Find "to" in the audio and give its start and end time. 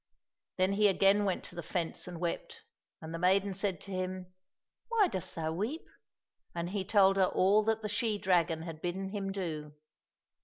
1.43-1.53, 3.81-3.91